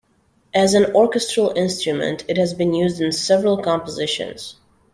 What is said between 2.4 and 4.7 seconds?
been used in several compositions.